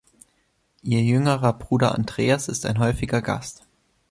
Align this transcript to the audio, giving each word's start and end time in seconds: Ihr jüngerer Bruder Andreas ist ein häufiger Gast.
Ihr 0.81 1.03
jüngerer 1.03 1.53
Bruder 1.53 1.93
Andreas 1.93 2.47
ist 2.47 2.65
ein 2.65 2.79
häufiger 2.79 3.21
Gast. 3.21 3.67